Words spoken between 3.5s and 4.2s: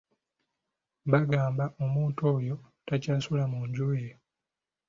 mu nju ye.